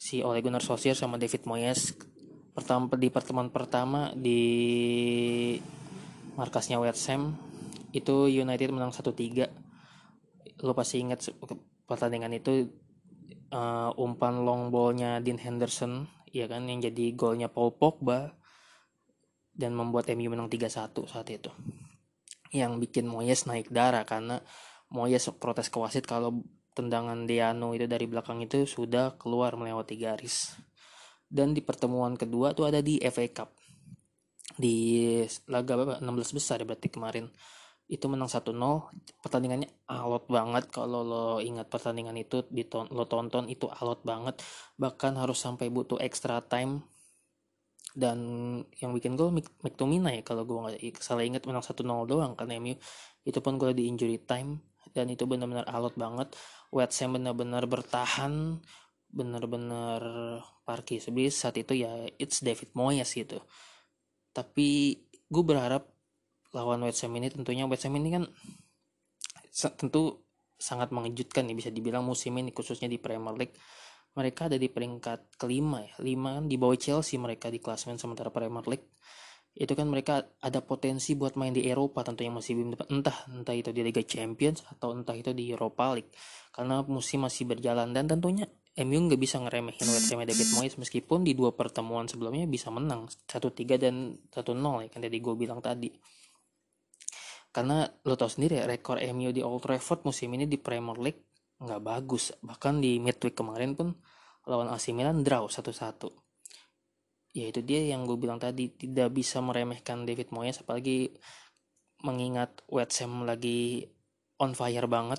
Si 0.00 0.24
Ole 0.24 0.40
Gunnar 0.40 0.64
Solskjaer 0.64 0.96
sama 0.96 1.20
David 1.20 1.44
Moyes 1.44 1.92
pertama 2.56 2.88
di 2.96 3.08
pertemuan 3.12 3.52
pertama 3.52 4.08
di 4.16 4.40
markasnya 6.40 6.80
West 6.80 7.04
Ham. 7.12 7.36
Itu 7.92 8.26
United 8.26 8.72
menang 8.72 8.90
1-3 8.96 10.64
lo 10.64 10.72
pasti 10.72 11.04
ingat 11.04 11.28
pertandingan 11.84 12.32
itu 12.32 12.72
uh, 13.52 13.92
umpan 14.00 14.48
long 14.48 14.72
ballnya 14.72 15.20
Dean 15.20 15.36
Henderson 15.36 16.08
ya 16.32 16.48
kan 16.48 16.64
yang 16.64 16.80
jadi 16.80 17.12
golnya 17.12 17.52
Paul 17.52 17.76
Pogba 17.76 18.32
dan 19.52 19.76
membuat 19.76 20.08
MU 20.16 20.32
menang 20.32 20.48
3-1 20.48 21.04
saat 21.04 21.28
itu. 21.28 21.52
Yang 22.50 22.80
bikin 22.88 23.06
Moyes 23.06 23.44
naik 23.44 23.68
darah 23.68 24.08
karena 24.08 24.40
Moyes 24.94 25.26
protes 25.42 25.66
ke 25.74 25.76
wasit 25.82 26.06
kalau 26.06 26.46
tendangan 26.74 27.26
Deano 27.26 27.74
itu 27.74 27.90
dari 27.90 28.06
belakang 28.06 28.42
itu 28.42 28.62
sudah 28.62 29.18
keluar 29.18 29.58
melewati 29.58 29.98
garis. 29.98 30.54
Dan 31.26 31.50
di 31.50 31.62
pertemuan 31.66 32.14
kedua 32.14 32.54
tuh 32.54 32.70
ada 32.70 32.78
di 32.78 33.02
FA 33.10 33.26
Cup. 33.30 33.50
Di 34.54 35.18
laga 35.50 35.74
apa 35.74 35.98
16 35.98 36.36
besar 36.38 36.62
ya 36.62 36.66
berarti 36.66 36.90
kemarin. 36.90 37.26
Itu 37.90 38.06
menang 38.06 38.30
1-0 38.30 38.54
pertandingannya 39.18 39.66
alot 39.90 40.30
banget. 40.30 40.70
Kalau 40.70 41.02
lo 41.02 41.26
ingat 41.42 41.66
pertandingan 41.66 42.14
itu 42.14 42.46
lo 42.70 43.04
tonton 43.10 43.50
itu 43.50 43.66
alot 43.66 44.06
banget. 44.06 44.38
Bahkan 44.78 45.18
harus 45.18 45.42
sampai 45.42 45.74
butuh 45.74 45.98
extra 45.98 46.38
time. 46.38 46.86
Dan 47.94 48.18
yang 48.82 48.90
bikin 48.94 49.14
gol 49.14 49.30
McTominay 49.34 50.18
ya 50.18 50.22
kalau 50.26 50.42
gue 50.42 50.58
nggak 50.58 50.98
salah 50.98 51.22
ingat 51.22 51.46
menang 51.46 51.62
1-0 51.62 51.82
doang 52.10 52.34
kan 52.34 52.50
MU 52.58 52.74
itu 53.22 53.38
pun 53.38 53.54
gue 53.54 53.70
di 53.70 53.86
injury 53.86 54.18
time 54.18 54.73
dan 54.94 55.10
itu 55.10 55.26
benar-benar 55.26 55.66
alot 55.66 55.98
banget. 55.98 56.32
West 56.70 57.02
Ham 57.02 57.18
benar-benar 57.18 57.66
bertahan 57.66 58.62
benar-benar 59.10 60.02
parkir. 60.62 61.02
Sebenarnya 61.02 61.34
saat 61.34 61.58
itu 61.58 61.74
ya 61.74 62.06
it's 62.16 62.40
David 62.40 62.70
Moyes 62.78 63.10
gitu. 63.14 63.42
Tapi 64.30 64.98
gue 65.26 65.44
berharap 65.44 65.90
lawan 66.54 66.86
West 66.86 67.02
Ham 67.02 67.14
ini 67.18 67.28
tentunya 67.28 67.66
West 67.66 67.84
Ham 67.84 67.94
ini 67.98 68.10
kan 68.14 68.24
tentu 69.74 70.22
sangat 70.54 70.94
mengejutkan 70.94 71.44
nih 71.44 71.58
bisa 71.58 71.70
dibilang 71.74 72.06
musim 72.06 72.38
ini 72.38 72.54
khususnya 72.54 72.86
di 72.86 73.02
Premier 73.02 73.34
League. 73.34 73.58
Mereka 74.14 74.46
ada 74.46 74.54
di 74.54 74.70
peringkat 74.70 75.34
kelima 75.34 75.82
ya. 75.82 75.94
Lima 75.98 76.38
kan 76.38 76.46
di 76.46 76.54
bawah 76.54 76.78
Chelsea 76.78 77.18
mereka 77.18 77.50
di 77.50 77.58
klasemen 77.58 77.98
sementara 77.98 78.30
Premier 78.30 78.62
League 78.70 78.94
itu 79.54 79.70
kan 79.78 79.86
mereka 79.86 80.26
ada 80.42 80.58
potensi 80.66 81.14
buat 81.14 81.38
main 81.38 81.54
di 81.54 81.70
Eropa 81.70 82.02
tentunya 82.02 82.34
musim 82.34 82.74
depan 82.74 82.90
entah 82.90 83.14
entah 83.30 83.54
itu 83.54 83.70
di 83.70 83.86
Liga 83.86 84.02
Champions 84.02 84.66
atau 84.66 84.90
entah 84.90 85.14
itu 85.14 85.30
di 85.30 85.46
Europa 85.46 85.94
League. 85.94 86.10
Karena 86.50 86.82
musim 86.82 87.22
masih 87.22 87.46
berjalan 87.46 87.94
dan 87.94 88.10
tentunya 88.10 88.50
MU 88.82 88.98
nggak 89.06 89.20
bisa 89.22 89.38
ngeremehin 89.38 89.86
West 89.94 90.10
Ham 90.10 90.26
David 90.26 90.48
Moyes 90.58 90.74
meskipun 90.74 91.22
di 91.22 91.38
dua 91.38 91.54
pertemuan 91.54 92.10
sebelumnya 92.10 92.50
bisa 92.50 92.74
menang 92.74 93.06
1-3 93.06 93.78
dan 93.78 94.18
1-0 94.34 94.42
ya 94.82 94.88
kan 94.90 95.00
tadi 95.06 95.18
gue 95.22 95.34
bilang 95.38 95.62
tadi. 95.62 95.94
Karena 97.54 97.86
lo 97.86 98.18
tau 98.18 98.26
sendiri 98.26 98.58
ya 98.58 98.66
rekor 98.66 98.98
MU 99.14 99.30
di 99.30 99.38
Old 99.38 99.62
Trafford 99.62 100.02
musim 100.02 100.34
ini 100.34 100.50
di 100.50 100.58
Premier 100.58 100.98
League 100.98 101.30
nggak 101.62 101.78
bagus. 101.78 102.34
Bahkan 102.42 102.82
di 102.82 102.98
midweek 102.98 103.38
kemarin 103.38 103.78
pun 103.78 103.94
lawan 104.50 104.66
AC 104.66 104.90
Milan 104.90 105.22
draw 105.22 105.46
1-1 105.46 106.23
ya 107.34 107.50
itu 107.50 107.60
dia 107.66 107.82
yang 107.82 108.06
gue 108.06 108.14
bilang 108.14 108.38
tadi 108.38 108.70
tidak 108.70 109.10
bisa 109.10 109.42
meremehkan 109.42 110.06
David 110.06 110.30
Moyes 110.30 110.62
apalagi 110.62 111.10
mengingat 112.06 112.62
West 112.70 113.02
Ham 113.02 113.26
lagi 113.26 113.82
on 114.38 114.54
fire 114.54 114.86
banget. 114.86 115.18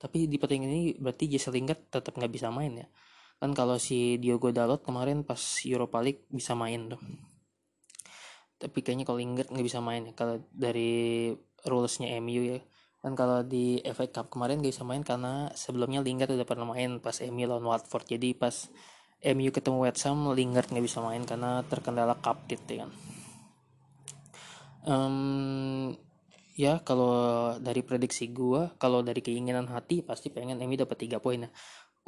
Tapi 0.00 0.26
di 0.26 0.40
pertandingan 0.40 0.72
ini 0.72 0.82
berarti 0.98 1.30
Jesse 1.30 1.54
Lingard 1.54 1.86
tetap 1.92 2.18
nggak 2.18 2.32
bisa 2.32 2.50
main 2.50 2.72
ya. 2.82 2.86
Kan 3.38 3.54
kalau 3.54 3.78
si 3.78 4.18
Diogo 4.18 4.50
Dalot 4.50 4.82
kemarin 4.82 5.22
pas 5.22 5.38
Europa 5.62 6.02
League 6.02 6.26
bisa 6.32 6.58
main 6.58 6.90
tuh. 6.90 7.00
Tapi 8.60 8.78
kayaknya 8.82 9.06
kalau 9.06 9.22
Lingard 9.22 9.48
nggak 9.54 9.66
bisa 9.66 9.78
main 9.78 10.10
ya 10.10 10.12
kalau 10.18 10.42
dari 10.50 11.30
rulesnya 11.62 12.10
MU 12.18 12.42
ya. 12.42 12.60
Kan 13.00 13.16
kalau 13.16 13.40
di 13.40 13.80
FA 13.96 14.12
Cup 14.12 14.28
kemarin 14.28 14.60
gak 14.60 14.76
bisa 14.76 14.84
main 14.84 15.00
karena 15.00 15.48
sebelumnya 15.56 16.04
Lingard 16.04 16.36
udah 16.36 16.44
pernah 16.44 16.68
main 16.68 17.00
pas 17.00 17.16
MU 17.24 17.48
lawan 17.48 17.64
Watford. 17.64 18.04
Jadi 18.04 18.36
pas 18.36 18.68
MU 19.20 19.50
ketemu 19.52 19.78
West 19.84 20.04
Ham 20.08 20.32
Lingard 20.32 20.72
nggak 20.72 20.84
bisa 20.84 21.04
main 21.04 21.22
karena 21.28 21.60
terkendala 21.68 22.16
kaptit 22.18 22.60
ya 22.68 22.84
kan 22.84 22.90
um, 24.88 25.92
ya 26.56 26.80
kalau 26.80 27.56
dari 27.60 27.84
prediksi 27.84 28.32
gue 28.32 28.72
kalau 28.80 29.04
dari 29.04 29.20
keinginan 29.20 29.68
hati 29.68 30.00
pasti 30.00 30.32
pengen 30.32 30.60
MU 30.64 30.76
dapat 30.76 31.08
3 31.08 31.20
poin 31.20 31.48
ya 31.48 31.50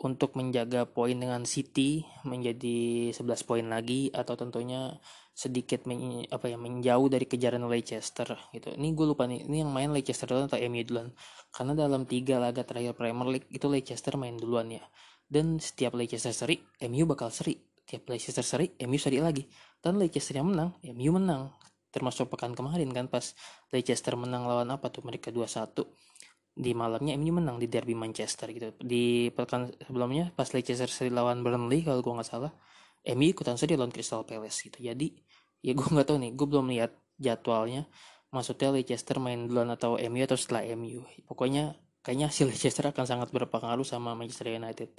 untuk 0.00 0.34
menjaga 0.34 0.88
poin 0.88 1.14
dengan 1.14 1.44
City 1.44 2.02
menjadi 2.24 3.12
11 3.12 3.44
poin 3.44 3.66
lagi 3.68 4.08
atau 4.10 4.34
tentunya 4.34 4.96
sedikit 5.32 5.84
men, 5.88 6.26
apa 6.28 6.48
ya 6.48 6.56
menjauh 6.56 7.08
dari 7.08 7.24
kejaran 7.24 7.64
Leicester 7.64 8.36
gitu. 8.52 8.72
Ini 8.72 8.88
gue 8.92 9.06
lupa 9.08 9.24
nih, 9.24 9.48
ini 9.48 9.64
yang 9.64 9.72
main 9.72 9.92
Leicester 9.92 10.28
duluan 10.28 10.48
atau 10.48 10.60
MU 10.60 10.82
duluan. 10.84 11.08
Karena 11.52 11.72
dalam 11.76 12.04
tiga 12.04 12.36
laga 12.40 12.64
terakhir 12.64 12.96
Premier 12.96 13.28
League 13.38 13.48
itu 13.52 13.64
Leicester 13.68 14.16
main 14.20 14.36
duluan 14.36 14.68
ya 14.72 14.84
dan 15.32 15.56
setiap 15.56 15.96
Leicester 15.96 16.36
seri 16.36 16.60
MU 16.84 17.08
bakal 17.08 17.32
seri. 17.32 17.56
Tiap 17.88 18.04
Leicester 18.12 18.44
seri 18.44 18.68
MU 18.84 19.00
seri 19.00 19.16
lagi. 19.16 19.48
Dan 19.80 19.96
Leicester 19.96 20.36
yang 20.36 20.52
menang 20.52 20.76
MU 20.92 21.10
menang. 21.16 21.56
Termasuk 21.88 22.28
pekan 22.28 22.52
kemarin 22.52 22.92
kan 22.92 23.08
pas 23.08 23.32
Leicester 23.72 24.12
menang 24.20 24.44
lawan 24.44 24.68
apa 24.68 24.92
tuh 24.92 25.00
mereka 25.08 25.32
2-1 25.32 25.88
di 26.52 26.76
malamnya 26.76 27.16
MU 27.16 27.40
menang 27.40 27.56
di 27.56 27.64
derby 27.64 27.96
Manchester 27.96 28.52
gitu. 28.52 28.76
Di 28.76 29.32
pekan 29.32 29.72
sebelumnya 29.88 30.36
pas 30.36 30.52
Leicester 30.52 30.92
seri 30.92 31.08
lawan 31.08 31.40
Burnley 31.40 31.80
kalau 31.80 32.04
gue 32.04 32.12
nggak 32.12 32.28
salah 32.28 32.52
MU 33.16 33.32
ikutan 33.32 33.56
seri 33.56 33.80
lawan 33.80 33.88
Crystal 33.88 34.28
Palace 34.28 34.68
gitu. 34.68 34.84
Jadi 34.84 35.16
ya 35.64 35.72
gue 35.72 35.88
nggak 35.88 36.12
tahu 36.12 36.20
nih 36.20 36.30
gue 36.36 36.46
belum 36.46 36.68
lihat 36.76 36.92
jadwalnya. 37.16 37.88
Maksudnya 38.32 38.68
Leicester 38.72 39.16
main 39.16 39.48
duluan 39.48 39.72
atau 39.72 39.96
MU 39.96 40.20
atau 40.28 40.36
setelah 40.36 40.64
MU 40.76 41.04
pokoknya 41.24 41.72
kayaknya 42.02 42.28
hasil 42.28 42.46
Leicester 42.50 42.84
akan 42.90 43.06
sangat 43.06 43.28
berpengaruh 43.30 43.86
sama 43.86 44.12
Manchester 44.18 44.52
United. 44.52 44.90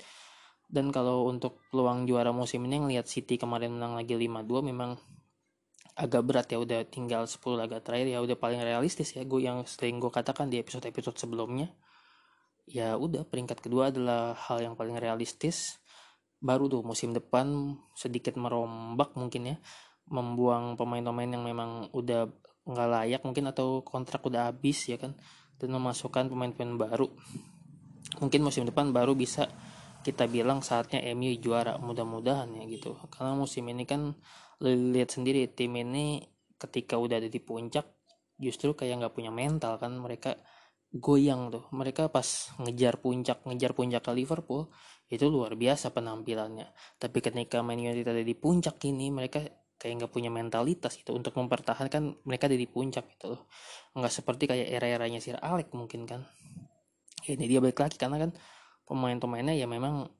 Dan 0.73 0.89
kalau 0.89 1.29
untuk 1.29 1.61
peluang 1.69 2.09
juara 2.09 2.33
musim 2.33 2.63
ini 2.65 2.81
ngelihat 2.81 3.05
City 3.05 3.37
kemarin 3.37 3.77
menang 3.77 3.93
lagi 3.93 4.17
5-2 4.17 4.63
memang 4.73 4.97
agak 5.93 6.25
berat 6.25 6.47
ya 6.49 6.57
udah 6.57 6.81
tinggal 6.89 7.29
10 7.29 7.37
laga 7.53 7.77
terakhir. 7.83 8.09
Ya 8.09 8.19
udah 8.23 8.39
paling 8.39 8.63
realistis 8.63 9.13
ya 9.13 9.21
gue 9.21 9.43
yang 9.43 9.67
sering 9.69 10.01
gue 10.01 10.09
katakan 10.09 10.49
di 10.49 10.57
episode-episode 10.57 11.19
sebelumnya. 11.19 11.69
Ya 12.65 12.95
udah 12.95 13.27
peringkat 13.27 13.59
kedua 13.59 13.93
adalah 13.93 14.33
hal 14.33 14.63
yang 14.63 14.73
paling 14.73 14.97
realistis. 14.97 15.77
Baru 16.41 16.71
tuh 16.71 16.81
musim 16.81 17.13
depan 17.13 17.77
sedikit 17.93 18.35
merombak 18.39 19.13
mungkin 19.13 19.53
ya 19.53 19.57
membuang 20.09 20.75
pemain-pemain 20.75 21.31
yang 21.31 21.43
memang 21.47 21.87
udah 21.95 22.27
nggak 22.63 22.89
layak 22.89 23.21
mungkin 23.23 23.51
atau 23.51 23.83
kontrak 23.83 24.23
udah 24.23 24.51
habis 24.51 24.87
ya 24.87 24.99
kan 24.99 25.15
dan 25.63 25.71
memasukkan 25.71 26.27
pemain-pemain 26.27 26.75
baru. 26.75 27.07
Mungkin 28.19 28.43
musim 28.43 28.67
depan 28.67 28.91
baru 28.91 29.15
bisa 29.15 29.47
kita 30.03 30.27
bilang 30.27 30.59
saatnya 30.59 30.99
MU 31.15 31.31
juara 31.39 31.79
mudah-mudahan 31.79 32.51
ya 32.59 32.67
gitu. 32.67 32.99
Karena 33.07 33.31
musim 33.39 33.63
ini 33.71 33.87
kan 33.87 34.11
lihat 34.59 35.15
sendiri 35.15 35.47
tim 35.55 35.79
ini 35.79 36.19
ketika 36.59 36.99
udah 36.99 37.23
ada 37.23 37.31
di 37.31 37.39
puncak 37.39 37.87
justru 38.35 38.75
kayak 38.75 38.99
nggak 38.99 39.15
punya 39.15 39.31
mental 39.31 39.79
kan 39.79 39.95
mereka 39.95 40.35
goyang 40.91 41.47
tuh. 41.47 41.71
Mereka 41.71 42.11
pas 42.11 42.51
ngejar 42.59 42.99
puncak 42.99 43.47
ngejar 43.47 43.71
puncak 43.71 44.03
ke 44.03 44.11
Liverpool 44.11 44.67
itu 45.07 45.31
luar 45.31 45.55
biasa 45.55 45.95
penampilannya. 45.95 46.99
Tapi 46.99 47.17
ketika 47.23 47.63
Man 47.63 47.79
United 47.79 48.11
ada 48.11 48.23
di 48.23 48.35
puncak 48.35 48.83
ini 48.83 49.07
mereka 49.07 49.39
kayak 49.77 50.03
nggak 50.03 50.11
punya 50.13 50.31
mentalitas 50.31 50.95
gitu 50.95 51.11
untuk 51.11 51.35
mempertahankan 51.35 52.23
mereka 52.23 52.47
di 52.47 52.67
puncak 52.69 53.05
gitu 53.17 53.35
loh. 53.37 53.41
Nggak 53.97 54.13
seperti 54.13 54.43
kayak 54.47 54.67
era-eranya 54.71 55.19
Sir 55.19 55.37
Alex 55.39 55.73
mungkin 55.75 56.07
kan. 56.07 56.23
Ya, 57.23 57.35
ini 57.35 57.47
dia 57.47 57.59
balik 57.63 57.79
lagi 57.79 57.95
karena 57.95 58.19
kan 58.19 58.31
pemain-pemainnya 58.83 59.55
ya 59.55 59.67
memang 59.67 60.11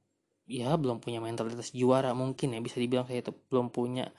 ya 0.43 0.75
belum 0.75 0.99
punya 0.99 1.23
mentalitas 1.23 1.71
juara 1.71 2.11
mungkin 2.11 2.51
ya 2.55 2.59
bisa 2.59 2.79
dibilang 2.79 3.07
kayak 3.07 3.29
itu 3.29 3.33
belum 3.51 3.71
punya. 3.71 4.11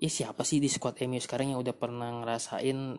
Ya 0.00 0.08
siapa 0.08 0.44
sih 0.48 0.60
di 0.60 0.68
squad 0.72 0.96
MU 1.04 1.20
sekarang 1.20 1.52
yang 1.52 1.60
udah 1.60 1.76
pernah 1.76 2.08
ngerasain 2.24 2.96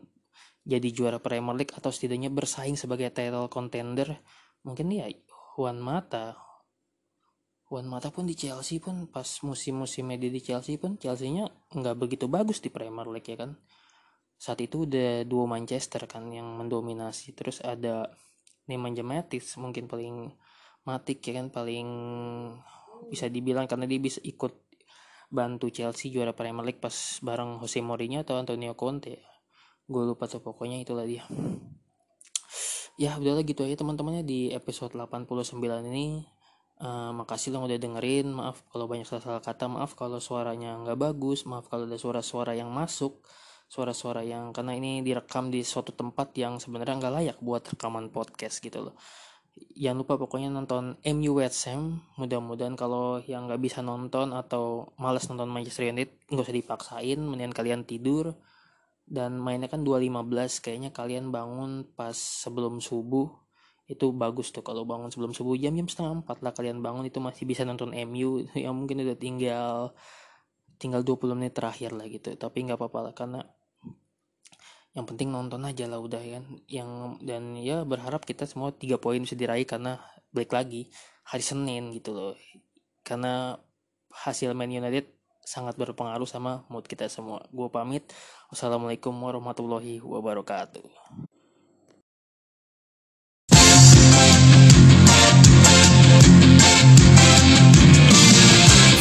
jadi 0.62 0.88
juara 0.94 1.18
Premier 1.18 1.58
League 1.58 1.74
atau 1.74 1.90
setidaknya 1.90 2.30
bersaing 2.30 2.78
sebagai 2.78 3.10
title 3.10 3.50
contender? 3.50 4.22
Mungkin 4.62 4.94
ya 4.94 5.10
Juan 5.58 5.82
Mata 5.82 6.51
Juan 7.72 7.88
Mata 7.88 8.12
pun 8.12 8.28
di 8.28 8.36
Chelsea 8.36 8.84
pun 8.84 9.08
pas 9.08 9.24
musim-musim 9.48 10.04
media 10.04 10.28
di 10.28 10.44
Chelsea 10.44 10.76
pun 10.76 11.00
Chelsea-nya 11.00 11.48
nggak 11.72 11.96
begitu 11.96 12.28
bagus 12.28 12.60
di 12.60 12.68
Premier 12.68 13.08
League 13.08 13.32
ya 13.32 13.48
kan? 13.48 13.56
Saat 14.36 14.60
itu 14.60 14.84
udah 14.84 15.24
dua 15.24 15.48
Manchester 15.48 16.04
kan 16.04 16.28
yang 16.36 16.52
mendominasi. 16.60 17.32
Terus 17.32 17.64
ada 17.64 18.12
Nemanja 18.68 19.08
Matic 19.08 19.48
mungkin 19.56 19.88
paling 19.88 20.36
matik 20.84 21.24
ya 21.24 21.40
kan? 21.40 21.48
Paling 21.48 21.88
bisa 23.08 23.32
dibilang 23.32 23.72
karena 23.72 23.88
dia 23.88 24.04
bisa 24.04 24.20
ikut 24.20 24.52
bantu 25.32 25.72
Chelsea 25.72 26.12
juara 26.12 26.36
Premier 26.36 26.68
League 26.68 26.84
pas 26.84 27.24
bareng 27.24 27.64
Jose 27.64 27.80
Mourinho 27.80 28.28
atau 28.28 28.36
Antonio 28.36 28.76
Conte. 28.76 29.16
Gue 29.88 30.04
lupa 30.04 30.28
tuh 30.28 30.44
pokoknya 30.44 30.76
itulah 30.84 31.08
dia. 31.08 31.24
Ya 33.00 33.16
udahlah 33.16 33.48
gitu 33.48 33.64
aja 33.64 33.80
teman-temannya 33.80 34.28
di 34.28 34.52
episode 34.52 34.92
89 34.92 35.56
ini 35.88 36.28
Uh, 36.82 37.14
makasih 37.14 37.54
lo 37.54 37.62
udah 37.62 37.78
dengerin. 37.78 38.34
Maaf 38.34 38.66
kalau 38.74 38.90
banyak 38.90 39.06
salah-salah 39.06 39.46
kata. 39.46 39.70
Maaf 39.70 39.94
kalau 39.94 40.18
suaranya 40.18 40.82
nggak 40.82 40.98
bagus. 40.98 41.46
Maaf 41.46 41.70
kalau 41.70 41.86
ada 41.86 41.94
suara-suara 42.02 42.58
yang 42.58 42.74
masuk. 42.74 43.22
Suara-suara 43.70 44.26
yang 44.26 44.50
karena 44.50 44.74
ini 44.74 45.06
direkam 45.06 45.54
di 45.54 45.62
suatu 45.62 45.94
tempat 45.94 46.34
yang 46.36 46.58
sebenarnya 46.58 46.98
nggak 46.98 47.14
layak 47.14 47.38
buat 47.40 47.62
rekaman 47.70 48.10
podcast 48.10 48.60
gitu 48.66 48.90
loh. 48.90 48.96
Jangan 49.78 49.98
lupa 50.02 50.18
pokoknya 50.18 50.50
nonton 50.50 50.98
MU 51.06 51.38
West 51.38 51.70
Ham. 51.70 52.02
Mudah-mudahan 52.18 52.74
kalau 52.74 53.22
yang 53.30 53.46
nggak 53.46 53.62
bisa 53.62 53.86
nonton 53.86 54.34
atau 54.34 54.90
malas 54.98 55.30
nonton 55.30 55.54
Manchester 55.54 55.86
United 55.86 56.34
nggak 56.34 56.46
usah 56.50 56.58
dipaksain. 56.58 57.20
Mendingan 57.22 57.54
kalian 57.54 57.86
tidur. 57.86 58.34
Dan 59.06 59.38
mainnya 59.38 59.70
kan 59.70 59.86
2.15 59.86 60.66
kayaknya 60.66 60.90
kalian 60.90 61.30
bangun 61.30 61.86
pas 61.94 62.16
sebelum 62.16 62.82
subuh 62.82 63.28
itu 63.90 64.14
bagus 64.16 64.54
tuh 64.54 64.64
kalau 64.64 64.88
bangun 64.88 65.10
sebelum 65.10 65.36
subuh. 65.36 65.58
Jam 65.58 65.74
jam 65.74 65.88
setengah 65.90 66.24
empat 66.24 66.44
lah 66.46 66.54
kalian 66.56 66.80
bangun. 66.80 67.08
Itu 67.08 67.20
masih 67.20 67.44
bisa 67.50 67.66
nonton 67.68 67.92
MU 68.08 68.46
yang 68.64 68.74
mungkin 68.78 69.04
udah 69.04 69.18
tinggal 69.18 69.96
tinggal 70.82 71.06
20 71.06 71.38
menit 71.38 71.54
terakhir 71.54 71.94
lah 71.94 72.08
gitu. 72.08 72.34
Tapi 72.38 72.58
nggak 72.66 72.78
apa-apa 72.80 73.00
lah 73.12 73.14
karena 73.14 73.42
yang 74.92 75.08
penting 75.08 75.32
nonton 75.32 75.64
aja 75.64 75.88
lah 75.88 76.00
udah 76.00 76.22
kan. 76.22 76.44
Yang 76.68 76.90
dan 77.24 77.44
ya 77.60 77.84
berharap 77.84 78.24
kita 78.24 78.48
semua 78.48 78.76
tiga 78.76 79.00
poin 79.00 79.20
bisa 79.20 79.36
diraih 79.36 79.68
karena 79.68 80.00
balik 80.32 80.56
lagi 80.56 80.88
hari 81.28 81.44
Senin 81.44 81.92
gitu 81.96 82.16
loh. 82.16 82.34
Karena 83.04 83.58
hasil 84.12 84.52
Man 84.54 84.72
United 84.72 85.08
sangat 85.42 85.76
berpengaruh 85.76 86.28
sama 86.30 86.64
mood 86.72 86.86
kita 86.88 87.10
semua. 87.12 87.44
Gue 87.52 87.68
pamit. 87.68 88.08
Wassalamualaikum 88.52 89.16
warahmatullahi 89.16 90.04
wabarakatuh 90.04 91.31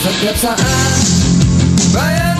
Setiap 0.00 0.32
saat 0.32 0.56
Bayang 1.92 2.39